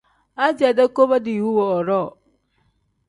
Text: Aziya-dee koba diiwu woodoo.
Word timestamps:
Aziya-dee 0.43 0.89
koba 0.95 1.15
diiwu 1.25 1.49
woodoo. 1.57 2.07